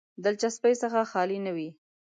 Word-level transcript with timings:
دلچسپۍ 0.23 0.73
څخه 0.81 0.99
خالي 1.11 1.37
نه 1.45 1.51
وي. 1.55 1.69